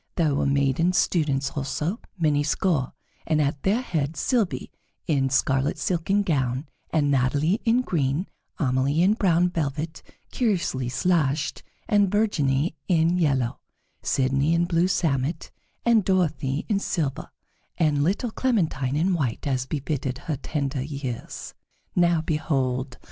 There 0.15 0.33
were 0.33 0.47
maiden 0.47 0.93
students 0.93 1.51
also, 1.51 1.99
many 2.17 2.41
score, 2.41 2.93
and 3.27 3.39
at 3.39 3.61
their 3.61 3.81
head 3.83 4.17
Sylvie, 4.17 4.71
in 5.05 5.29
scarlet 5.29 5.77
silken 5.77 6.23
gown, 6.23 6.65
and 6.89 7.11
Natalie 7.11 7.61
in 7.65 7.81
green; 7.81 8.25
Amelie 8.57 9.03
in 9.03 9.13
brown 9.13 9.49
velvet, 9.51 10.01
curiously 10.31 10.89
slashed, 10.89 11.61
and 11.87 12.09
Virginie 12.11 12.75
in 12.87 13.19
yellow; 13.19 13.59
Sidonie 14.01 14.55
in 14.55 14.65
blue 14.65 14.87
samite, 14.87 15.51
and 15.85 16.03
Dorothée 16.03 16.65
in 16.67 16.79
silver, 16.79 17.29
and 17.77 18.01
little 18.03 18.31
Clementine 18.31 18.95
in 18.95 19.13
white, 19.13 19.45
as 19.45 19.67
befitted 19.67 20.17
her 20.17 20.35
tender 20.37 20.81
years. 20.81 21.53
Now 21.95 22.21
behold! 22.21 22.97